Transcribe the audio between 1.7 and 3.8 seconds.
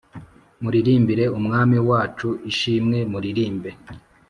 wacu ishimwe Muririmbe